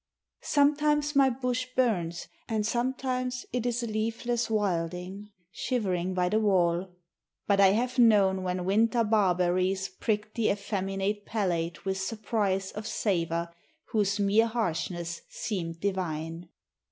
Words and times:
Sometimes 0.49 1.15
my 1.15 1.29
bush 1.29 1.67
burns, 1.75 2.27
and 2.49 2.65
sometimes 2.65 3.45
it 3.53 3.67
is 3.67 3.83
A 3.83 3.85
leafless 3.85 4.49
wilding 4.49 5.29
shivering 5.51 6.15
by 6.15 6.27
the 6.27 6.39
wall; 6.39 6.95
But 7.45 7.59
I 7.61 7.67
have 7.73 7.99
known 7.99 8.41
when 8.41 8.65
winter 8.65 9.03
barberries 9.03 9.89
Pricked 9.89 10.33
the 10.33 10.49
effeminate 10.49 11.27
palate 11.27 11.85
with 11.85 11.99
surprise 12.01 12.71
Of 12.71 12.87
savor 12.87 13.53
whose 13.91 14.19
mere 14.19 14.47
harshness 14.47 15.21
seemed 15.29 15.79
divine. 15.79 16.49